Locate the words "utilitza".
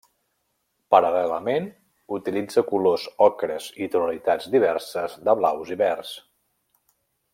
2.17-2.63